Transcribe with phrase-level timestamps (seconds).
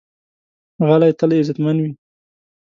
[0.87, 1.91] غلی، تل عزتمند وي.